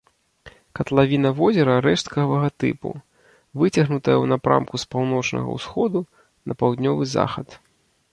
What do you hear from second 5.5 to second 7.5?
ўсходу на паўднёвы захад.